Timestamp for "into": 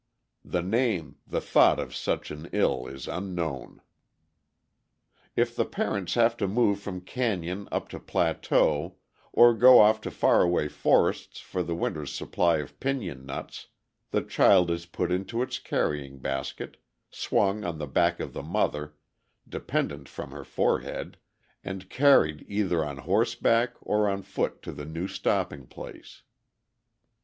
15.11-15.43